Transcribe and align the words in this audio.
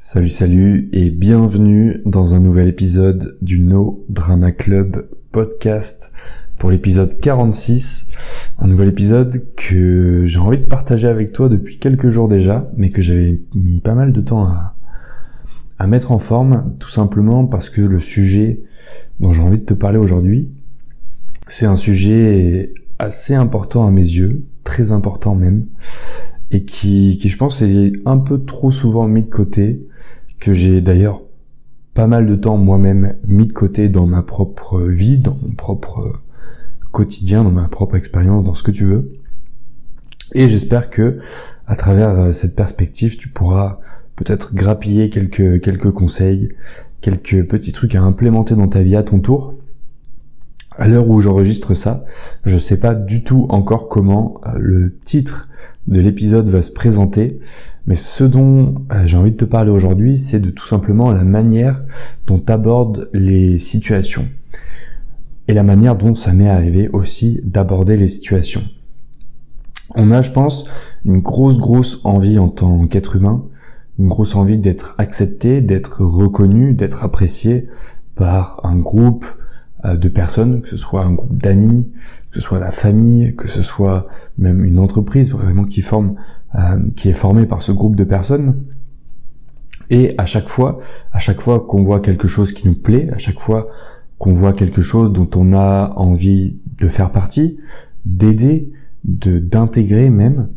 Salut 0.00 0.28
salut 0.28 0.88
et 0.92 1.10
bienvenue 1.10 2.00
dans 2.06 2.36
un 2.36 2.38
nouvel 2.38 2.68
épisode 2.68 3.36
du 3.42 3.58
No 3.58 4.06
Drama 4.08 4.52
Club 4.52 5.08
podcast 5.32 6.12
pour 6.56 6.70
l'épisode 6.70 7.18
46. 7.18 8.06
Un 8.58 8.68
nouvel 8.68 8.90
épisode 8.90 9.52
que 9.56 10.22
j'ai 10.24 10.38
envie 10.38 10.58
de 10.58 10.66
partager 10.66 11.08
avec 11.08 11.32
toi 11.32 11.48
depuis 11.48 11.80
quelques 11.80 12.10
jours 12.10 12.28
déjà, 12.28 12.70
mais 12.76 12.90
que 12.90 13.02
j'avais 13.02 13.40
mis 13.56 13.80
pas 13.80 13.94
mal 13.94 14.12
de 14.12 14.20
temps 14.20 14.46
à, 15.80 15.86
mettre 15.88 16.12
en 16.12 16.18
forme, 16.18 16.76
tout 16.78 16.90
simplement 16.90 17.46
parce 17.46 17.68
que 17.68 17.80
le 17.80 17.98
sujet 17.98 18.62
dont 19.18 19.32
j'ai 19.32 19.42
envie 19.42 19.58
de 19.58 19.64
te 19.64 19.74
parler 19.74 19.98
aujourd'hui, 19.98 20.48
c'est 21.48 21.66
un 21.66 21.76
sujet 21.76 22.72
assez 23.00 23.34
important 23.34 23.84
à 23.84 23.90
mes 23.90 24.02
yeux, 24.02 24.44
très 24.62 24.92
important 24.92 25.34
même, 25.34 25.66
et 26.50 26.64
qui, 26.64 27.18
qui 27.20 27.28
je 27.28 27.36
pense 27.36 27.62
est 27.62 27.92
un 28.06 28.18
peu 28.18 28.44
trop 28.44 28.70
souvent 28.70 29.06
mis 29.06 29.22
de 29.22 29.28
côté, 29.28 29.86
que 30.40 30.52
j'ai 30.52 30.80
d'ailleurs 30.80 31.22
pas 31.94 32.06
mal 32.06 32.26
de 32.26 32.36
temps 32.36 32.56
moi-même 32.56 33.16
mis 33.26 33.46
de 33.46 33.52
côté 33.52 33.88
dans 33.88 34.06
ma 34.06 34.22
propre 34.22 34.82
vie, 34.82 35.18
dans 35.18 35.36
mon 35.42 35.54
propre 35.54 36.22
quotidien, 36.92 37.44
dans 37.44 37.50
ma 37.50 37.68
propre 37.68 37.96
expérience, 37.96 38.44
dans 38.44 38.54
ce 38.54 38.62
que 38.62 38.70
tu 38.70 38.84
veux. 38.84 39.08
Et 40.34 40.48
j'espère 40.48 40.90
que 40.90 41.18
à 41.66 41.76
travers 41.76 42.10
euh, 42.10 42.32
cette 42.32 42.54
perspective, 42.54 43.16
tu 43.16 43.28
pourras 43.28 43.80
peut-être 44.16 44.54
grappiller 44.54 45.10
quelques 45.10 45.60
quelques 45.60 45.90
conseils, 45.90 46.50
quelques 47.00 47.46
petits 47.46 47.72
trucs 47.72 47.94
à 47.94 48.02
implémenter 48.02 48.54
dans 48.54 48.68
ta 48.68 48.82
vie 48.82 48.96
à 48.96 49.02
ton 49.02 49.20
tour 49.20 49.54
à 50.78 50.86
l'heure 50.86 51.08
où 51.08 51.20
j'enregistre 51.20 51.74
ça, 51.74 52.04
je 52.44 52.56
sais 52.56 52.78
pas 52.78 52.94
du 52.94 53.24
tout 53.24 53.46
encore 53.48 53.88
comment 53.88 54.40
euh, 54.46 54.52
le 54.58 54.96
titre 54.98 55.48
de 55.88 56.00
l'épisode 56.00 56.48
va 56.48 56.62
se 56.62 56.70
présenter, 56.70 57.40
mais 57.86 57.96
ce 57.96 58.22
dont 58.24 58.76
euh, 58.92 59.06
j'ai 59.06 59.16
envie 59.16 59.32
de 59.32 59.36
te 59.36 59.44
parler 59.44 59.70
aujourd'hui, 59.70 60.16
c'est 60.16 60.38
de 60.38 60.50
tout 60.50 60.66
simplement 60.66 61.10
la 61.10 61.24
manière 61.24 61.84
dont 62.26 62.42
abordes 62.46 63.10
les 63.12 63.58
situations 63.58 64.28
et 65.48 65.54
la 65.54 65.64
manière 65.64 65.96
dont 65.96 66.14
ça 66.14 66.32
m'est 66.32 66.48
arrivé 66.48 66.88
aussi 66.92 67.40
d'aborder 67.42 67.96
les 67.96 68.08
situations. 68.08 68.62
On 69.96 70.10
a, 70.10 70.22
je 70.22 70.30
pense, 70.30 70.66
une 71.04 71.20
grosse, 71.20 71.58
grosse 71.58 72.00
envie 72.04 72.38
en 72.38 72.48
tant 72.48 72.86
qu'être 72.86 73.16
humain, 73.16 73.44
une 73.98 74.08
grosse 74.08 74.36
envie 74.36 74.58
d'être 74.58 74.94
accepté, 74.98 75.60
d'être 75.60 76.04
reconnu, 76.04 76.74
d'être 76.74 77.02
apprécié 77.02 77.68
par 78.14 78.60
un 78.64 78.76
groupe, 78.76 79.24
de 79.84 80.08
personnes, 80.08 80.60
que 80.60 80.68
ce 80.68 80.76
soit 80.76 81.04
un 81.04 81.12
groupe 81.12 81.40
d'amis, 81.40 81.86
que 82.30 82.36
ce 82.36 82.40
soit 82.40 82.58
la 82.58 82.70
famille, 82.70 83.34
que 83.36 83.46
ce 83.46 83.62
soit 83.62 84.06
même 84.36 84.64
une 84.64 84.78
entreprise 84.78 85.30
vraiment 85.30 85.64
qui 85.64 85.82
forme, 85.82 86.16
euh, 86.54 86.78
qui 86.96 87.08
est 87.08 87.14
formée 87.14 87.46
par 87.46 87.62
ce 87.62 87.72
groupe 87.72 87.96
de 87.96 88.04
personnes. 88.04 88.64
Et 89.90 90.14
à 90.18 90.26
chaque 90.26 90.48
fois, 90.48 90.78
à 91.12 91.18
chaque 91.18 91.40
fois 91.40 91.60
qu'on 91.60 91.82
voit 91.82 92.00
quelque 92.00 92.28
chose 92.28 92.52
qui 92.52 92.66
nous 92.66 92.74
plaît, 92.74 93.08
à 93.12 93.18
chaque 93.18 93.38
fois 93.38 93.68
qu'on 94.18 94.32
voit 94.32 94.52
quelque 94.52 94.82
chose 94.82 95.12
dont 95.12 95.30
on 95.36 95.52
a 95.52 95.92
envie 95.96 96.58
de 96.78 96.88
faire 96.88 97.12
partie, 97.12 97.60
d'aider, 98.04 98.72
de 99.04 99.38
d'intégrer 99.38 100.10
même, 100.10 100.48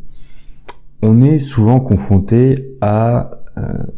on 1.01 1.21
est 1.21 1.39
souvent 1.39 1.79
confronté 1.79 2.75
à 2.81 3.40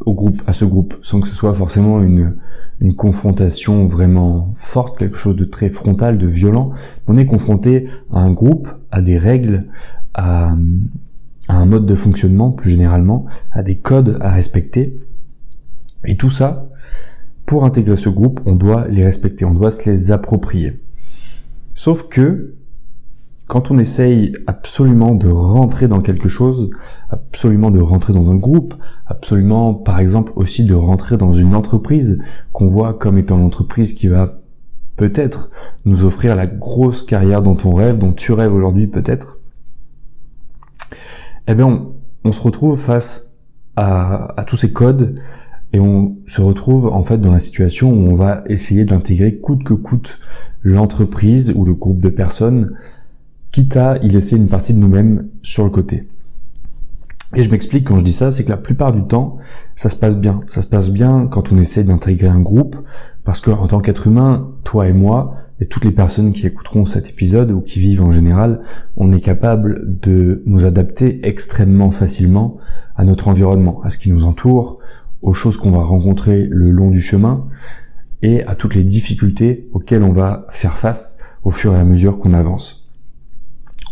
au 0.05 0.13
groupe, 0.13 0.41
à 0.47 0.53
ce 0.53 0.65
groupe, 0.65 0.95
sans 1.01 1.19
que 1.19 1.27
ce 1.27 1.35
soit 1.35 1.53
forcément 1.53 2.01
une 2.01 2.35
une 2.83 2.95
confrontation 2.95 3.85
vraiment 3.85 4.51
forte, 4.55 4.97
quelque 4.97 5.17
chose 5.17 5.37
de 5.37 5.45
très 5.45 5.69
frontal, 5.69 6.17
de 6.17 6.27
violent. 6.27 6.71
On 7.07 7.17
est 7.17 7.25
confronté 7.25 7.87
à 8.11 8.19
un 8.19 8.31
groupe, 8.31 8.67
à 8.91 9.01
des 9.01 9.17
règles, 9.17 9.67
à, 10.13 10.55
un 11.49 11.65
mode 11.65 11.85
de 11.85 11.95
fonctionnement 11.95 12.51
plus 12.51 12.71
généralement, 12.71 13.25
à 13.51 13.63
des 13.63 13.77
codes 13.77 14.17
à 14.21 14.31
respecter. 14.31 14.99
Et 16.03 16.17
tout 16.17 16.29
ça, 16.29 16.69
pour 17.45 17.63
intégrer 17.63 17.95
ce 17.95 18.09
groupe, 18.09 18.41
on 18.45 18.55
doit 18.55 18.87
les 18.89 19.05
respecter, 19.05 19.45
on 19.45 19.53
doit 19.53 19.71
se 19.71 19.89
les 19.89 20.11
approprier. 20.11 20.81
Sauf 21.75 22.09
que 22.09 22.55
quand 23.47 23.71
on 23.71 23.77
essaye 23.77 24.33
absolument 24.47 25.15
de 25.15 25.29
rentrer 25.29 25.87
dans 25.87 26.01
quelque 26.01 26.29
chose, 26.29 26.69
absolument 27.09 27.71
de 27.71 27.79
rentrer 27.79 28.13
dans 28.13 28.31
un 28.31 28.35
groupe, 28.35 28.73
absolument 29.05 29.73
par 29.73 29.99
exemple 29.99 30.31
aussi 30.35 30.63
de 30.63 30.73
rentrer 30.73 31.17
dans 31.17 31.33
une 31.33 31.53
entreprise 31.53 32.19
qu'on 32.51 32.67
voit 32.67 32.93
comme 32.93 33.17
étant 33.17 33.37
l'entreprise 33.37 33.93
qui 33.93 34.07
va 34.07 34.39
peut-être 34.95 35.49
nous 35.85 36.05
offrir 36.05 36.35
la 36.35 36.45
grosse 36.45 37.03
carrière 37.03 37.41
dont 37.41 37.57
on 37.65 37.73
rêve, 37.73 37.97
dont 37.97 38.13
tu 38.13 38.31
rêves 38.31 38.53
aujourd'hui 38.53 38.87
peut-être, 38.87 39.39
eh 41.47 41.55
bien 41.55 41.87
on, 42.23 42.31
se 42.31 42.41
retrouve 42.41 42.79
face 42.79 43.35
à, 43.75 44.39
à 44.39 44.45
tous 44.45 44.55
ces 44.55 44.71
codes 44.71 45.19
et 45.73 45.79
on 45.79 46.15
se 46.27 46.41
retrouve 46.41 46.87
en 46.87 47.03
fait 47.03 47.17
dans 47.17 47.31
la 47.31 47.39
situation 47.39 47.91
où 47.91 48.09
on 48.09 48.15
va 48.15 48.43
essayer 48.47 48.85
d'intégrer 48.85 49.39
coûte 49.39 49.63
que 49.65 49.73
coûte 49.73 50.19
l'entreprise 50.61 51.51
ou 51.55 51.65
le 51.65 51.73
groupe 51.73 51.99
de 51.99 52.09
personnes 52.09 52.73
quitte 53.53 53.77
à 53.77 53.97
y 54.01 54.09
laisser 54.09 54.35
une 54.35 54.49
partie 54.49 54.73
de 54.73 54.79
nous-mêmes 54.79 55.29
sur 55.43 55.63
le 55.63 55.69
côté. 55.69 56.09
Et 57.35 57.43
je 57.43 57.49
m'explique 57.51 57.87
quand 57.87 57.99
je 57.99 58.03
dis 58.03 58.11
ça, 58.11 58.31
c'est 58.31 58.43
que 58.43 58.49
la 58.49 58.57
plupart 58.57 58.91
du 58.91 59.03
temps, 59.03 59.37
ça 59.75 59.91
se 59.91 59.95
passe 59.95 60.17
bien. 60.17 60.41
Ça 60.47 60.63
se 60.63 60.67
passe 60.67 60.89
bien 60.89 61.27
quand 61.27 61.51
on 61.51 61.57
essaie 61.57 61.83
d'intégrer 61.83 62.27
un 62.27 62.41
groupe, 62.41 62.75
parce 63.23 63.41
que 63.41 63.51
en 63.51 63.67
tant 63.67 63.79
qu'être 63.79 64.07
humain, 64.07 64.51
toi 64.63 64.87
et 64.87 64.93
moi, 64.93 65.35
et 65.59 65.67
toutes 65.67 65.85
les 65.85 65.91
personnes 65.91 66.33
qui 66.33 66.47
écouteront 66.47 66.87
cet 66.87 67.09
épisode 67.09 67.51
ou 67.51 67.61
qui 67.61 67.79
vivent 67.79 68.01
en 68.01 68.11
général, 68.11 68.61
on 68.97 69.11
est 69.11 69.21
capable 69.21 69.99
de 69.99 70.41
nous 70.47 70.65
adapter 70.65 71.25
extrêmement 71.27 71.91
facilement 71.91 72.57
à 72.95 73.05
notre 73.05 73.27
environnement, 73.27 73.81
à 73.83 73.91
ce 73.91 73.99
qui 73.99 74.11
nous 74.11 74.25
entoure, 74.25 74.79
aux 75.21 75.33
choses 75.33 75.57
qu'on 75.57 75.71
va 75.71 75.83
rencontrer 75.83 76.47
le 76.49 76.71
long 76.71 76.89
du 76.89 77.01
chemin 77.01 77.45
et 78.23 78.43
à 78.45 78.55
toutes 78.55 78.73
les 78.73 78.83
difficultés 78.83 79.67
auxquelles 79.73 80.03
on 80.03 80.11
va 80.11 80.45
faire 80.49 80.77
face 80.79 81.19
au 81.43 81.51
fur 81.51 81.75
et 81.75 81.79
à 81.79 81.85
mesure 81.85 82.17
qu'on 82.17 82.33
avance 82.33 82.82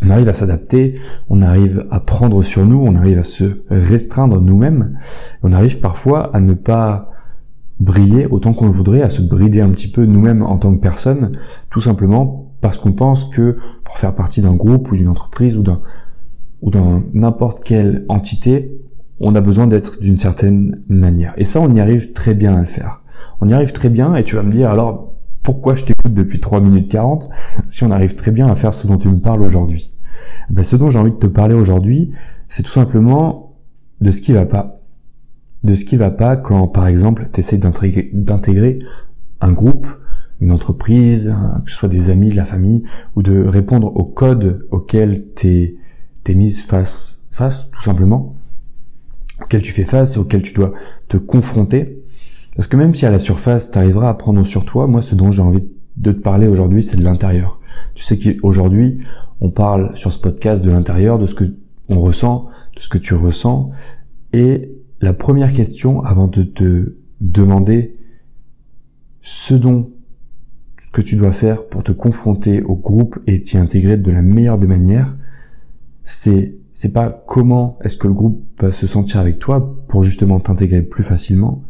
on 0.01 0.09
arrive 0.09 0.29
à 0.29 0.33
s'adapter, 0.33 0.99
on 1.29 1.41
arrive 1.41 1.85
à 1.91 1.99
prendre 1.99 2.41
sur 2.43 2.65
nous, 2.65 2.81
on 2.83 2.95
arrive 2.95 3.19
à 3.19 3.23
se 3.23 3.63
restreindre 3.69 4.41
nous-mêmes, 4.41 4.97
on 5.43 5.51
arrive 5.53 5.79
parfois 5.79 6.33
à 6.35 6.39
ne 6.39 6.53
pas 6.53 7.11
briller 7.79 8.27
autant 8.27 8.53
qu'on 8.53 8.65
le 8.65 8.71
voudrait, 8.71 9.01
à 9.01 9.09
se 9.09 9.21
brider 9.21 9.61
un 9.61 9.69
petit 9.69 9.89
peu 9.89 10.05
nous-mêmes 10.05 10.43
en 10.43 10.57
tant 10.57 10.75
que 10.75 10.81
personne, 10.81 11.37
tout 11.69 11.81
simplement 11.81 12.53
parce 12.61 12.77
qu'on 12.77 12.93
pense 12.93 13.25
que 13.25 13.55
pour 13.83 13.97
faire 13.97 14.13
partie 14.13 14.41
d'un 14.41 14.53
groupe 14.53 14.91
ou 14.91 14.95
d'une 14.95 15.07
entreprise 15.07 15.57
ou 15.57 15.63
d'un 15.63 15.81
ou 16.61 16.69
dans 16.69 17.01
n'importe 17.13 17.63
quelle 17.63 18.05
entité, 18.07 18.79
on 19.19 19.35
a 19.35 19.41
besoin 19.41 19.67
d'être 19.67 19.99
d'une 19.99 20.17
certaine 20.17 20.79
manière. 20.89 21.33
Et 21.37 21.45
ça, 21.45 21.59
on 21.59 21.73
y 21.73 21.79
arrive 21.79 22.13
très 22.13 22.33
bien 22.33 22.55
à 22.55 22.59
le 22.59 22.67
faire. 22.67 23.01
On 23.39 23.49
y 23.49 23.53
arrive 23.53 23.71
très 23.71 23.89
bien 23.89 24.15
et 24.15 24.23
tu 24.23 24.35
vas 24.35 24.43
me 24.43 24.51
dire 24.51 24.69
alors 24.69 25.10
pourquoi 25.43 25.75
je 25.75 25.83
t'écoute 25.83 26.13
depuis 26.13 26.39
3 26.39 26.61
minutes 26.61 26.89
40 26.89 27.29
si 27.65 27.83
on 27.83 27.91
arrive 27.91 28.15
très 28.15 28.31
bien 28.31 28.47
à 28.47 28.55
faire 28.55 28.73
ce 28.73 28.87
dont 28.87 28.97
tu 28.97 29.09
me 29.09 29.19
parles 29.19 29.41
aujourd'hui 29.41 29.91
ben, 30.49 30.63
Ce 30.63 30.75
dont 30.75 30.89
j'ai 30.89 30.99
envie 30.99 31.11
de 31.11 31.17
te 31.17 31.27
parler 31.27 31.55
aujourd'hui, 31.55 32.11
c'est 32.47 32.63
tout 32.63 32.71
simplement 32.71 33.55
de 34.01 34.11
ce 34.11 34.21
qui 34.21 34.33
va 34.33 34.45
pas. 34.45 34.81
De 35.63 35.75
ce 35.75 35.85
qui 35.85 35.95
va 35.95 36.11
pas 36.11 36.37
quand, 36.37 36.67
par 36.67 36.87
exemple, 36.87 37.29
tu 37.31 37.41
d'intégrer 38.13 38.79
un 39.41 39.51
groupe, 39.51 39.87
une 40.39 40.51
entreprise, 40.51 41.35
que 41.63 41.71
ce 41.71 41.77
soit 41.77 41.89
des 41.89 42.09
amis, 42.09 42.29
de 42.29 42.35
la 42.35 42.45
famille, 42.45 42.83
ou 43.15 43.21
de 43.21 43.43
répondre 43.45 43.95
aux 43.95 44.05
codes 44.05 44.67
auxquels 44.71 45.27
t'es 45.33 45.75
es 46.27 46.35
mise 46.35 46.61
face, 46.61 47.23
face, 47.29 47.69
tout 47.71 47.81
simplement, 47.81 48.35
auxquels 49.41 49.61
tu 49.61 49.71
fais 49.71 49.85
face 49.85 50.15
et 50.15 50.19
auxquels 50.19 50.41
tu 50.41 50.53
dois 50.53 50.71
te 51.07 51.17
confronter. 51.17 52.00
Parce 52.55 52.67
que 52.67 52.77
même 52.77 52.93
si 52.93 53.05
à 53.05 53.11
la 53.11 53.19
surface, 53.19 53.71
tu 53.71 53.77
arriveras 53.77 54.09
à 54.09 54.13
prendre 54.13 54.43
sur 54.43 54.65
toi, 54.65 54.87
moi, 54.87 55.01
ce 55.01 55.15
dont 55.15 55.31
j'ai 55.31 55.41
envie 55.41 55.63
de 55.97 56.11
te 56.11 56.19
parler 56.19 56.47
aujourd'hui, 56.47 56.83
c'est 56.83 56.97
de 56.97 57.03
l'intérieur. 57.03 57.59
Tu 57.95 58.03
sais 58.03 58.17
qu'aujourd'hui, 58.17 58.99
on 59.39 59.49
parle 59.49 59.95
sur 59.95 60.11
ce 60.11 60.19
podcast 60.19 60.63
de 60.63 60.71
l'intérieur, 60.71 61.17
de 61.17 61.25
ce 61.25 61.35
que 61.35 61.55
on 61.89 61.99
ressent, 61.99 62.47
de 62.75 62.79
ce 62.79 62.89
que 62.89 62.97
tu 62.97 63.13
ressens. 63.15 63.71
Et 64.33 64.71
la 65.01 65.13
première 65.13 65.51
question, 65.51 66.03
avant 66.03 66.27
de 66.27 66.43
te 66.43 66.95
demander 67.19 67.97
ce 69.21 69.53
dont 69.53 69.91
ce 70.79 70.89
que 70.89 71.01
tu 71.01 71.15
dois 71.15 71.31
faire 71.31 71.67
pour 71.67 71.83
te 71.83 71.91
confronter 71.91 72.63
au 72.63 72.75
groupe 72.75 73.19
et 73.27 73.41
t'y 73.41 73.57
intégrer 73.57 73.97
de 73.97 74.11
la 74.11 74.21
meilleure 74.21 74.57
des 74.57 74.67
manières, 74.67 75.15
c'est 76.03 76.53
c'est 76.73 76.93
pas 76.93 77.09
comment 77.27 77.77
est-ce 77.83 77.97
que 77.97 78.07
le 78.07 78.13
groupe 78.13 78.43
va 78.59 78.71
se 78.71 78.87
sentir 78.87 79.19
avec 79.19 79.37
toi 79.37 79.77
pour 79.87 80.01
justement 80.01 80.39
t'intégrer 80.39 80.81
plus 80.81 81.03
facilement, 81.03 81.63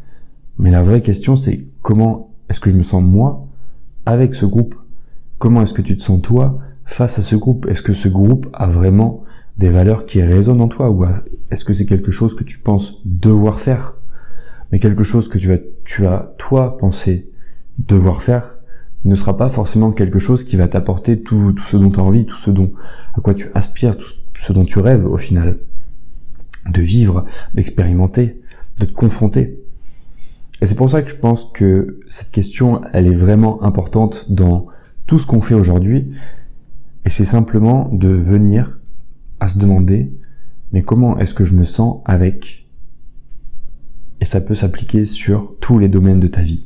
mais 0.61 0.71
la 0.71 0.83
vraie 0.83 1.01
question, 1.01 1.35
c'est 1.35 1.65
comment 1.81 2.31
est-ce 2.47 2.59
que 2.59 2.69
je 2.69 2.75
me 2.75 2.83
sens 2.83 3.03
moi 3.03 3.47
avec 4.05 4.35
ce 4.35 4.45
groupe? 4.45 4.75
Comment 5.39 5.63
est-ce 5.63 5.73
que 5.73 5.81
tu 5.81 5.97
te 5.97 6.03
sens 6.03 6.21
toi 6.21 6.59
face 6.85 7.17
à 7.17 7.23
ce 7.23 7.35
groupe? 7.35 7.65
Est-ce 7.67 7.81
que 7.81 7.93
ce 7.93 8.07
groupe 8.07 8.47
a 8.53 8.67
vraiment 8.67 9.23
des 9.57 9.69
valeurs 9.69 10.05
qui 10.05 10.21
résonnent 10.21 10.61
en 10.61 10.67
toi? 10.67 10.91
Ou 10.91 11.05
est-ce 11.49 11.65
que 11.65 11.73
c'est 11.73 11.87
quelque 11.87 12.11
chose 12.11 12.35
que 12.35 12.43
tu 12.43 12.59
penses 12.59 13.01
devoir 13.05 13.59
faire? 13.59 13.97
Mais 14.71 14.79
quelque 14.79 15.03
chose 15.03 15.27
que 15.27 15.39
tu 15.39 15.47
vas 15.47 15.57
tu 15.83 16.03
vas 16.03 16.35
toi 16.37 16.77
penser 16.77 17.31
devoir 17.79 18.21
faire 18.21 18.55
ne 19.03 19.15
sera 19.15 19.35
pas 19.35 19.49
forcément 19.49 19.91
quelque 19.91 20.19
chose 20.19 20.43
qui 20.43 20.57
va 20.57 20.67
t'apporter 20.67 21.21
tout, 21.21 21.55
ce 21.65 21.75
dont 21.75 21.89
tu 21.89 21.99
as 21.99 22.03
envie, 22.03 22.25
tout 22.27 22.35
ce 22.35 22.51
dont 22.51 22.71
à 23.15 23.21
quoi 23.21 23.33
tu 23.33 23.47
aspires, 23.55 23.97
tout 23.97 24.05
ce 24.35 24.53
dont 24.53 24.63
tu 24.63 24.77
rêves 24.77 25.07
au 25.07 25.17
final. 25.17 25.57
De 26.69 26.81
vivre, 26.81 27.25
d'expérimenter, 27.55 28.39
de 28.79 28.85
te 28.85 28.93
confronter. 28.93 29.60
Et 30.61 30.67
c'est 30.67 30.75
pour 30.75 30.89
ça 30.89 31.01
que 31.01 31.09
je 31.09 31.15
pense 31.15 31.45
que 31.45 31.99
cette 32.07 32.29
question, 32.29 32.81
elle 32.93 33.07
est 33.07 33.15
vraiment 33.15 33.63
importante 33.63 34.31
dans 34.31 34.67
tout 35.07 35.17
ce 35.17 35.25
qu'on 35.25 35.41
fait 35.41 35.55
aujourd'hui. 35.55 36.11
Et 37.03 37.09
c'est 37.09 37.25
simplement 37.25 37.89
de 37.91 38.09
venir 38.09 38.79
à 39.39 39.47
se 39.47 39.57
demander, 39.57 40.13
mais 40.71 40.83
comment 40.83 41.17
est-ce 41.17 41.33
que 41.33 41.43
je 41.43 41.55
me 41.55 41.63
sens 41.63 42.01
avec? 42.05 42.69
Et 44.21 44.25
ça 44.25 44.39
peut 44.39 44.53
s'appliquer 44.53 45.05
sur 45.05 45.55
tous 45.59 45.79
les 45.79 45.89
domaines 45.89 46.19
de 46.19 46.27
ta 46.27 46.41
vie. 46.41 46.63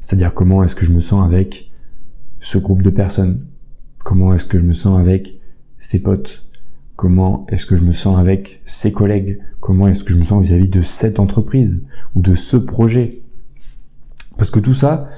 C'est-à-dire 0.00 0.34
comment 0.34 0.64
est-ce 0.64 0.74
que 0.74 0.84
je 0.84 0.92
me 0.92 1.00
sens 1.00 1.24
avec 1.24 1.70
ce 2.40 2.58
groupe 2.58 2.82
de 2.82 2.90
personnes? 2.90 3.46
Comment 4.02 4.34
est-ce 4.34 4.46
que 4.46 4.58
je 4.58 4.64
me 4.64 4.72
sens 4.72 4.98
avec 4.98 5.40
ses 5.78 6.02
potes? 6.02 6.44
Comment 6.96 7.46
est-ce 7.50 7.66
que 7.66 7.76
je 7.76 7.84
me 7.84 7.92
sens 7.92 8.18
avec 8.18 8.62
ses 8.66 8.90
collègues? 8.90 9.38
Comment 9.60 9.86
est-ce 9.86 10.02
que 10.02 10.12
je 10.12 10.18
me 10.18 10.24
sens 10.24 10.44
vis-à-vis 10.44 10.68
de 10.68 10.82
cette 10.82 11.20
entreprise 11.20 11.84
ou 12.16 12.20
de 12.20 12.34
ce 12.34 12.56
projet? 12.56 13.22
Parce 14.38 14.50
que 14.50 14.60
tout 14.60 14.72
ça, 14.72 15.10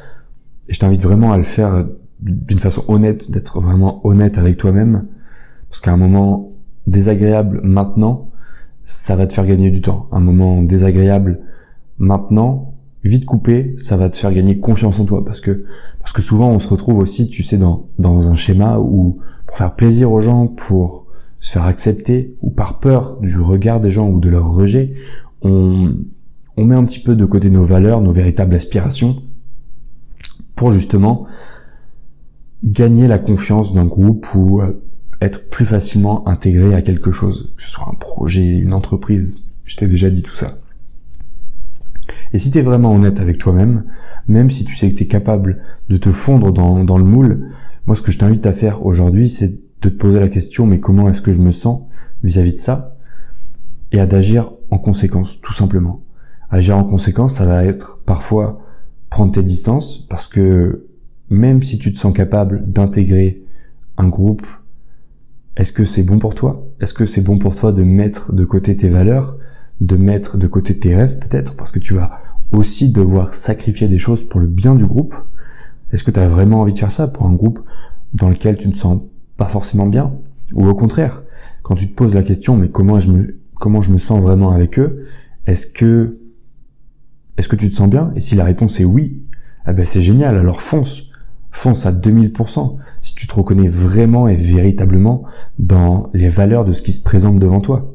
je 0.68 0.78
t'invite 0.78 1.02
vraiment 1.04 1.30
à 1.30 1.36
le 1.36 1.44
faire 1.44 1.86
d'une 2.20 2.58
façon 2.58 2.84
honnête, 2.88 3.30
d'être 3.30 3.60
vraiment 3.60 4.04
honnête 4.04 4.38
avec 4.38 4.56
toi-même, 4.56 5.06
parce 5.68 5.80
qu'à 5.80 5.92
un 5.92 5.96
moment 5.96 6.52
désagréable 6.86 7.60
maintenant, 7.62 8.30
ça 8.84 9.14
va 9.14 9.26
te 9.26 9.32
faire 9.32 9.46
gagner 9.46 9.70
du 9.70 9.80
temps. 9.80 10.08
Un 10.10 10.20
moment 10.20 10.62
désagréable 10.62 11.40
maintenant, 11.98 12.74
vite 13.04 13.24
coupé, 13.24 13.76
ça 13.78 13.96
va 13.96 14.10
te 14.10 14.16
faire 14.16 14.32
gagner 14.32 14.58
confiance 14.58 14.98
en 14.98 15.04
toi, 15.04 15.24
parce 15.24 15.40
que 15.40 15.64
parce 16.00 16.12
que 16.12 16.22
souvent 16.22 16.48
on 16.48 16.58
se 16.58 16.68
retrouve 16.68 16.98
aussi, 16.98 17.28
tu 17.28 17.42
sais, 17.42 17.58
dans 17.58 17.88
dans 17.98 18.28
un 18.28 18.34
schéma 18.34 18.78
où 18.78 19.18
pour 19.46 19.56
faire 19.56 19.74
plaisir 19.76 20.10
aux 20.10 20.20
gens, 20.20 20.46
pour 20.46 21.06
se 21.40 21.52
faire 21.52 21.64
accepter, 21.64 22.36
ou 22.40 22.50
par 22.50 22.80
peur 22.80 23.18
du 23.20 23.38
regard 23.38 23.80
des 23.80 23.90
gens 23.90 24.08
ou 24.08 24.18
de 24.18 24.28
leur 24.28 24.50
rejet, 24.50 24.94
on, 25.42 25.94
on 26.56 26.64
met 26.64 26.74
un 26.74 26.84
petit 26.84 27.00
peu 27.00 27.14
de 27.14 27.24
côté 27.24 27.50
nos 27.50 27.64
valeurs, 27.64 28.00
nos 28.00 28.12
véritables 28.12 28.54
aspirations, 28.54 29.22
pour 30.54 30.72
justement 30.72 31.26
gagner 32.64 33.08
la 33.08 33.18
confiance 33.18 33.72
d'un 33.72 33.86
groupe 33.86 34.26
ou 34.34 34.60
euh, 34.60 34.82
être 35.20 35.48
plus 35.48 35.66
facilement 35.66 36.26
intégré 36.28 36.74
à 36.74 36.82
quelque 36.82 37.12
chose, 37.12 37.52
que 37.56 37.62
ce 37.62 37.70
soit 37.70 37.88
un 37.88 37.94
projet, 37.94 38.46
une 38.46 38.74
entreprise. 38.74 39.38
Je 39.64 39.76
t'ai 39.76 39.86
déjà 39.86 40.10
dit 40.10 40.22
tout 40.22 40.34
ça. 40.34 40.58
Et 42.32 42.38
si 42.38 42.50
tu 42.50 42.58
es 42.58 42.62
vraiment 42.62 42.94
honnête 42.94 43.20
avec 43.20 43.38
toi-même, 43.38 43.84
même 44.28 44.50
si 44.50 44.64
tu 44.64 44.76
sais 44.76 44.88
que 44.88 44.94
tu 44.94 45.04
es 45.04 45.06
capable 45.06 45.62
de 45.88 45.96
te 45.96 46.10
fondre 46.10 46.52
dans, 46.52 46.84
dans 46.84 46.98
le 46.98 47.04
moule, 47.04 47.48
moi 47.86 47.96
ce 47.96 48.02
que 48.02 48.12
je 48.12 48.18
t'invite 48.18 48.46
à 48.46 48.52
faire 48.52 48.84
aujourd'hui, 48.84 49.28
c'est 49.28 49.48
de 49.48 49.88
te 49.88 49.88
poser 49.88 50.20
la 50.20 50.28
question, 50.28 50.66
mais 50.66 50.80
comment 50.80 51.08
est-ce 51.08 51.22
que 51.22 51.32
je 51.32 51.40
me 51.40 51.50
sens 51.50 51.82
vis-à-vis 52.22 52.52
de 52.52 52.58
ça 52.58 52.96
Et 53.92 54.00
à 54.00 54.06
d'agir 54.06 54.52
en 54.70 54.78
conséquence, 54.78 55.40
tout 55.40 55.52
simplement. 55.52 56.02
Agir 56.50 56.76
en 56.76 56.84
conséquence, 56.84 57.34
ça 57.34 57.46
va 57.46 57.64
être 57.64 58.00
parfois 58.04 58.60
prendre 59.08 59.32
tes 59.32 59.42
distances, 59.42 59.98
parce 59.98 60.26
que 60.26 60.86
même 61.28 61.62
si 61.62 61.78
tu 61.78 61.92
te 61.92 61.98
sens 61.98 62.12
capable 62.12 62.70
d'intégrer 62.70 63.42
un 63.96 64.08
groupe, 64.08 64.46
est-ce 65.56 65.72
que 65.72 65.84
c'est 65.84 66.02
bon 66.02 66.18
pour 66.18 66.34
toi? 66.34 66.66
Est-ce 66.80 66.94
que 66.94 67.06
c'est 67.06 67.20
bon 67.20 67.38
pour 67.38 67.54
toi 67.54 67.72
de 67.72 67.82
mettre 67.82 68.32
de 68.32 68.44
côté 68.44 68.76
tes 68.76 68.88
valeurs, 68.88 69.36
de 69.80 69.96
mettre 69.96 70.38
de 70.38 70.46
côté 70.46 70.78
tes 70.78 70.94
rêves 70.94 71.18
peut-être, 71.18 71.54
parce 71.54 71.72
que 71.72 71.78
tu 71.78 71.94
vas 71.94 72.20
aussi 72.52 72.90
devoir 72.90 73.34
sacrifier 73.34 73.88
des 73.88 73.98
choses 73.98 74.24
pour 74.24 74.40
le 74.40 74.46
bien 74.46 74.74
du 74.74 74.86
groupe. 74.86 75.14
Est-ce 75.92 76.04
que 76.04 76.10
tu 76.10 76.20
as 76.20 76.26
vraiment 76.26 76.60
envie 76.60 76.72
de 76.72 76.78
faire 76.78 76.92
ça 76.92 77.08
pour 77.08 77.26
un 77.26 77.32
groupe 77.32 77.60
dans 78.12 78.28
lequel 78.28 78.56
tu 78.56 78.68
ne 78.68 78.74
sens 78.74 79.02
pas 79.36 79.46
forcément 79.46 79.86
bien? 79.86 80.12
Ou 80.54 80.66
au 80.68 80.74
contraire, 80.74 81.22
quand 81.62 81.76
tu 81.76 81.88
te 81.88 81.94
poses 81.94 82.14
la 82.14 82.22
question, 82.22 82.56
mais 82.56 82.68
comment 82.68 82.98
je 82.98 83.12
me, 83.12 83.40
comment 83.54 83.82
je 83.82 83.92
me 83.92 83.98
sens 83.98 84.20
vraiment 84.20 84.50
avec 84.50 84.78
eux, 84.78 85.06
est-ce 85.46 85.66
que, 85.66 86.18
est-ce 87.40 87.48
que 87.48 87.56
tu 87.56 87.70
te 87.70 87.74
sens 87.74 87.88
bien? 87.88 88.12
Et 88.14 88.20
si 88.20 88.36
la 88.36 88.44
réponse 88.44 88.80
est 88.80 88.84
oui, 88.84 89.22
eh 89.66 89.72
ben 89.72 89.84
c'est 89.84 90.00
génial, 90.00 90.36
alors 90.36 90.60
fonce. 90.60 91.10
Fonce 91.50 91.86
à 91.86 91.92
2000%. 91.92 92.76
Si 93.00 93.14
tu 93.14 93.26
te 93.26 93.34
reconnais 93.34 93.68
vraiment 93.68 94.28
et 94.28 94.36
véritablement 94.36 95.24
dans 95.58 96.10
les 96.14 96.28
valeurs 96.28 96.64
de 96.64 96.72
ce 96.72 96.82
qui 96.82 96.92
se 96.92 97.02
présente 97.02 97.38
devant 97.38 97.60
toi. 97.60 97.94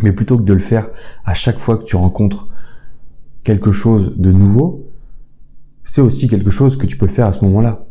Mais 0.00 0.12
plutôt 0.12 0.36
que 0.36 0.42
de 0.42 0.52
le 0.52 0.58
faire 0.58 0.90
à 1.24 1.34
chaque 1.34 1.58
fois 1.58 1.78
que 1.78 1.84
tu 1.84 1.96
rencontres 1.96 2.48
quelque 3.42 3.72
chose 3.72 4.14
de 4.16 4.30
nouveau, 4.30 4.90
c'est 5.82 6.00
aussi 6.00 6.28
quelque 6.28 6.50
chose 6.50 6.76
que 6.76 6.86
tu 6.86 6.96
peux 6.96 7.06
faire 7.06 7.26
à 7.26 7.32
ce 7.32 7.44
moment-là 7.44 7.86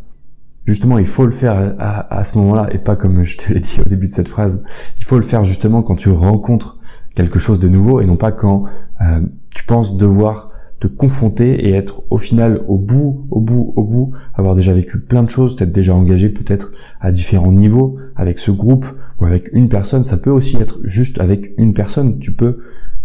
justement, 0.65 0.97
il 0.97 1.05
faut 1.05 1.25
le 1.25 1.31
faire 1.31 1.75
à, 1.79 2.23
ce 2.23 2.37
moment-là 2.37 2.67
et 2.71 2.77
pas 2.77 2.95
comme 2.95 3.23
je 3.23 3.37
te 3.37 3.53
l'ai 3.53 3.59
dit 3.59 3.79
au 3.85 3.89
début 3.89 4.07
de 4.07 4.11
cette 4.11 4.27
phrase. 4.27 4.63
Il 4.97 5.05
faut 5.05 5.17
le 5.17 5.23
faire 5.23 5.43
justement 5.43 5.81
quand 5.81 5.95
tu 5.95 6.09
rencontres 6.09 6.77
quelque 7.15 7.39
chose 7.39 7.59
de 7.59 7.69
nouveau 7.69 8.01
et 8.01 8.05
non 8.05 8.15
pas 8.15 8.31
quand 8.31 8.63
euh, 9.01 9.21
tu 9.53 9.65
penses 9.65 9.97
devoir 9.97 10.53
te 10.79 10.87
confronter 10.87 11.67
et 11.67 11.71
être 11.71 12.03
au 12.09 12.17
final 12.17 12.61
au 12.67 12.77
bout, 12.77 13.25
au 13.31 13.39
bout, 13.39 13.71
au 13.77 13.83
bout, 13.83 14.11
avoir 14.33 14.53
déjà 14.53 14.73
vécu 14.73 14.99
plein 14.99 15.23
de 15.23 15.29
choses, 15.29 15.55
t'être 15.55 15.71
déjà 15.71 15.95
engagé 15.95 16.27
peut-être 16.27 16.71
à 16.99 17.13
différents 17.13 17.53
niveaux 17.53 17.97
avec 18.17 18.37
ce 18.37 18.51
groupe 18.51 18.85
ou 19.19 19.25
avec 19.25 19.49
une 19.53 19.69
personne. 19.69 20.03
Ça 20.03 20.17
peut 20.17 20.29
aussi 20.29 20.57
être 20.57 20.79
juste 20.83 21.21
avec 21.21 21.53
une 21.57 21.73
personne. 21.73 22.19
Tu 22.19 22.33
peux 22.33 22.57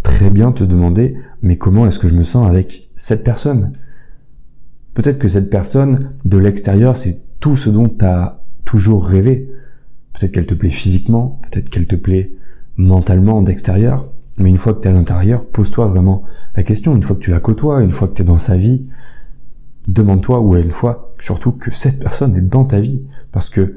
très 0.03 0.29
bien 0.29 0.51
te 0.51 0.65
demander 0.65 1.15
mais 1.41 1.57
comment 1.57 1.87
est-ce 1.87 1.99
que 1.99 2.09
je 2.09 2.15
me 2.15 2.23
sens 2.23 2.49
avec 2.49 2.89
cette 2.97 3.23
personne? 3.23 3.71
Peut-être 4.93 5.19
que 5.19 5.29
cette 5.29 5.49
personne 5.49 6.11
de 6.25 6.37
l'extérieur 6.37 6.97
c'est 6.97 7.23
tout 7.39 7.55
ce 7.55 7.69
dont 7.69 7.87
tu 7.87 8.03
as 8.03 8.43
toujours 8.65 9.05
rêvé. 9.05 9.49
Peut-être 10.13 10.33
qu'elle 10.33 10.45
te 10.45 10.53
plaît 10.53 10.69
physiquement, 10.69 11.39
peut-être 11.49 11.69
qu'elle 11.69 11.87
te 11.87 11.95
plaît 11.95 12.33
mentalement 12.75 13.41
d'extérieur, 13.41 14.11
mais 14.39 14.49
une 14.49 14.57
fois 14.57 14.73
que 14.73 14.79
tu 14.79 14.87
es 14.87 14.91
à 14.91 14.93
l'intérieur, 14.93 15.45
pose-toi 15.45 15.87
vraiment 15.87 16.23
la 16.55 16.63
question, 16.63 16.95
une 16.95 17.03
fois 17.03 17.15
que 17.15 17.21
tu 17.21 17.31
la 17.31 17.39
côtoies, 17.39 17.81
une 17.81 17.91
fois 17.91 18.07
que 18.07 18.13
tu 18.13 18.21
es 18.21 18.25
dans 18.25 18.37
sa 18.37 18.57
vie, 18.57 18.87
demande-toi 19.87 20.39
ou 20.39 20.55
une 20.55 20.71
fois 20.71 21.13
surtout 21.19 21.51
que 21.51 21.71
cette 21.71 21.99
personne 21.99 22.35
est 22.35 22.41
dans 22.41 22.65
ta 22.65 22.79
vie 22.79 23.01
parce 23.31 23.49
que 23.49 23.75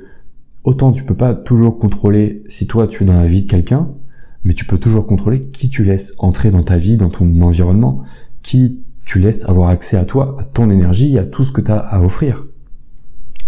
autant 0.65 0.93
tu 0.93 1.05
peux 1.05 1.17
pas 1.17 1.35
toujours 1.35 1.79
contrôler 1.79 2.45
si 2.49 2.67
toi 2.67 2.87
tu 2.87 3.03
es 3.03 3.07
dans 3.07 3.15
la 3.15 3.27
vie 3.27 3.43
de 3.43 3.51
quelqu'un, 3.51 3.91
mais 4.45 4.55
tu 4.55 4.65
peux 4.65 4.79
toujours 4.79 5.07
contrôler 5.07 5.45
qui 5.45 5.69
tu 5.69 5.85
laisses 5.85 6.15
entrer 6.19 6.51
dans 6.51 6.63
ta 6.63 6.77
vie, 6.77 6.97
dans 6.97 7.11
ton 7.11 7.41
environnement, 7.41 8.03
qui 8.43 8.83
tu 9.05 9.19
laisses 9.19 9.49
avoir 9.49 9.69
accès 9.69 9.97
à 9.97 10.05
toi, 10.05 10.37
à 10.39 10.45
ton 10.45 10.71
énergie, 10.71 11.19
à 11.19 11.25
tout 11.25 11.45
ce 11.45 11.53
que 11.53 11.61
tu 11.61 11.71
as 11.71 11.79
à 11.79 12.01
offrir. 12.01 12.45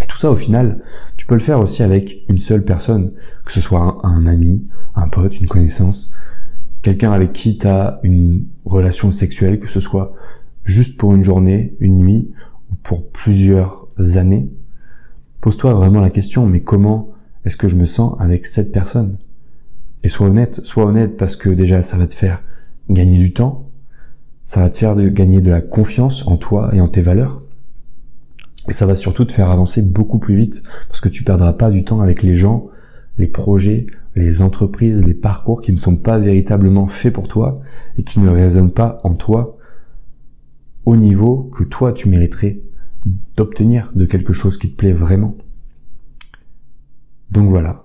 Et 0.03 0.07
tout 0.07 0.19
ça, 0.19 0.31
au 0.31 0.37
final, 0.37 0.83
tu 1.17 1.27
peux 1.27 1.35
le 1.35 1.41
faire 1.41 1.61
aussi 1.61 1.83
avec 1.83 2.25
une 2.29 2.39
seule 2.39 2.65
personne, 2.65 3.13
que 3.45 3.53
ce 3.53 3.61
soit 3.61 4.01
un, 4.03 4.27
ami, 4.27 4.67
un 4.95 5.09
pote, 5.09 5.41
une 5.41 5.47
connaissance, 5.47 6.13
quelqu'un 6.85 7.13
avec 7.13 7.33
qui 7.33 7.57
tu 7.57 7.67
as 7.67 7.99
une 8.03 8.45
relation 8.67 9.11
sexuelle, 9.11 9.59
que 9.59 9.69
ce 9.69 9.81
soit 9.81 10.13
juste 10.65 10.99
pour 10.99 11.15
une 11.15 11.23
journée, 11.23 11.75
une 11.81 11.97
nuit, 11.97 12.31
ou 12.71 12.75
pour 12.83 13.11
plusieurs 13.11 13.89
années. 14.17 14.51
Pose-toi 15.41 15.73
vraiment 15.73 16.03
la 16.03 16.11
question, 16.11 16.47
mais 16.47 16.61
comment 16.61 17.15
est-ce 17.45 17.57
que 17.57 17.69
je 17.69 17.77
me 17.77 17.87
sens 17.87 18.15
avec 18.21 18.45
cette 18.45 18.71
personne? 18.71 19.17
Et 20.03 20.11
sois 20.11 20.27
honnête, 20.27 20.57
sois 20.57 20.85
honnête 20.85 21.17
parce 21.17 21.37
que 21.37 21.49
déjà 21.49 21.81
ça 21.81 21.97
va 21.97 22.07
te 22.07 22.15
faire 22.15 22.43
gagner 22.91 23.19
du 23.19 23.33
temps, 23.33 23.71
ça 24.45 24.61
va 24.61 24.69
te 24.69 24.77
faire 24.77 24.95
de 24.95 25.09
gagner 25.09 25.41
de 25.41 25.51
la 25.51 25.63
confiance 25.63 26.27
en 26.29 26.37
toi 26.37 26.69
et 26.75 26.83
en 26.83 26.89
tes 26.89 27.01
valeurs, 27.01 27.43
et 28.69 28.75
ça 28.75 28.85
va 28.85 28.95
surtout 28.95 29.25
te 29.25 29.33
faire 29.33 29.51
avancer 29.51 29.81
beaucoup 29.81 30.19
plus 30.19 30.37
vite 30.37 30.63
parce 30.89 31.01
que 31.01 31.09
tu 31.09 31.25
perdras 31.25 31.55
pas 31.55 31.71
du 31.71 31.83
temps 31.83 32.03
avec 32.03 32.23
les 32.23 32.35
gens, 32.35 32.69
les 33.17 33.29
projets, 33.29 33.87
les 34.15 34.43
entreprises, 34.43 35.05
les 35.05 35.15
parcours 35.15 35.61
qui 35.61 35.73
ne 35.73 35.77
sont 35.77 35.97
pas 35.97 36.19
véritablement 36.19 36.87
faits 36.87 37.13
pour 37.13 37.29
toi 37.29 37.61
et 37.97 38.05
qui 38.05 38.21
ne 38.21 38.29
résonnent 38.29 38.73
pas 38.73 39.01
en 39.05 39.15
toi 39.15 39.59
au 40.85 40.97
niveau 40.97 41.45
que 41.45 41.65
toi 41.65 41.93
tu 41.93 42.09
mériterais 42.09 42.61
d'obtenir 43.37 43.91
de 43.95 44.07
quelque 44.07 44.33
chose 44.33 44.59
qui 44.59 44.71
te 44.71 44.77
plaît 44.77 44.93
vraiment. 44.93 45.37
Donc 47.31 47.49
voilà. 47.49 47.85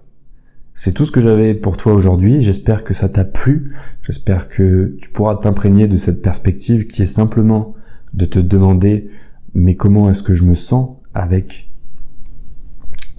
C'est 0.74 0.93
tout 0.93 1.05
ce 1.05 1.12
que 1.12 1.19
j'avais 1.19 1.55
pour 1.55 1.75
toi 1.75 1.93
aujourd'hui. 1.93 2.41
J'espère 2.41 2.83
que 2.83 2.93
ça 2.93 3.09
t'a 3.09 3.25
plu. 3.25 3.75
J'espère 4.01 4.48
que 4.48 4.95
tu 5.01 5.09
pourras 5.09 5.36
t'imprégner 5.36 5.88
de 5.88 5.98
cette 5.98 6.21
perspective 6.21 6.88
qui 6.88 7.01
est 7.01 7.07
simplement 7.07 7.74
de 8.13 8.25
te 8.25 8.39
demander 8.39 9.09
mais 9.53 9.75
comment 9.75 10.09
est-ce 10.09 10.24
que 10.24 10.33
je 10.33 10.45
me 10.45 10.55
sens 10.55 10.98
avec 11.13 11.69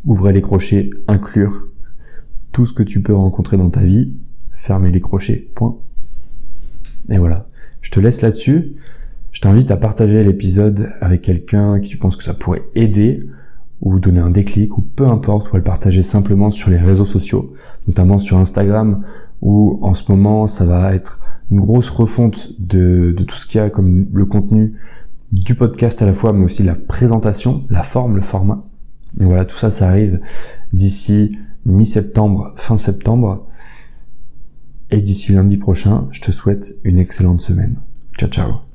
ouvrez 0.05 0.33
les 0.33 0.40
crochets, 0.40 0.90
inclure 1.09 1.67
tout 2.52 2.66
ce 2.66 2.73
que 2.73 2.83
tu 2.83 3.02
peux 3.02 3.14
rencontrer 3.14 3.57
dans 3.57 3.71
ta 3.71 3.80
vie, 3.80 4.12
fermer 4.52 4.90
les 4.90 5.00
crochets, 5.00 5.49
point. 5.54 5.76
Et 7.09 7.19
voilà. 7.19 7.47
Je 7.80 7.90
te 7.90 8.00
laisse 8.00 8.23
là-dessus. 8.23 8.76
Je 9.33 9.40
t'invite 9.40 9.71
à 9.71 9.76
partager 9.76 10.23
l'épisode 10.25 10.92
avec 11.00 11.23
quelqu'un 11.23 11.80
qui 11.80 11.88
tu 11.88 11.97
penses 11.97 12.16
que 12.16 12.25
ça 12.25 12.35
pourrait 12.35 12.64
aider 12.75 13.26
ou 13.80 13.99
donner 13.99 14.21
un 14.21 14.30
déclic 14.30 14.76
ou 14.76 14.83
peu 14.83 15.07
importe 15.07 15.50
ou 15.50 15.57
à 15.57 15.59
le 15.59 15.64
partager 15.64 16.02
simplement 16.02 16.50
sur 16.50 16.69
les 16.69 16.76
réseaux 16.76 17.04
sociaux, 17.04 17.52
notamment 17.87 18.19
sur 18.19 18.37
Instagram 18.37 19.04
où 19.40 19.78
en 19.83 19.95
ce 19.95 20.11
moment 20.11 20.47
ça 20.47 20.66
va 20.66 20.95
être 20.95 21.21
une 21.50 21.61
grosse 21.61 21.88
refonte 21.88 22.52
de, 22.61 23.14
tout 23.26 23.37
ce 23.37 23.47
qu'il 23.47 23.61
y 23.61 23.64
a 23.64 23.71
comme 23.71 24.07
le 24.12 24.26
contenu 24.26 24.75
du 25.33 25.54
podcast 25.54 26.02
à 26.02 26.07
la 26.07 26.12
fois, 26.12 26.33
mais 26.33 26.45
aussi 26.45 26.62
la 26.62 26.75
présentation, 26.75 27.64
la 27.71 27.83
forme, 27.83 28.16
le 28.16 28.23
format. 28.23 28.64
voilà, 29.16 29.45
tout 29.45 29.57
ça, 29.57 29.71
ça 29.71 29.88
arrive 29.88 30.21
d'ici 30.73 31.38
mi-septembre, 31.64 32.52
fin 32.57 32.79
septembre. 32.79 33.47
Et 34.90 35.00
d'ici 35.00 35.33
lundi 35.33 35.57
prochain, 35.57 36.09
je 36.11 36.21
te 36.21 36.33
souhaite 36.33 36.75
une 36.85 36.99
excellente 36.99 37.40
semaine. 37.40 37.76
Ciao, 38.19 38.29
ciao. 38.29 38.70